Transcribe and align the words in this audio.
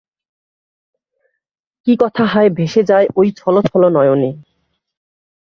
কী 1.87 1.93
কথা 1.99 2.23
হায় 2.25 2.49
ভেসে 2.49 2.81
যায় 2.83 3.07
ওই 3.15 3.27
ছলছল 3.37 3.83
নয়নে! 3.95 4.31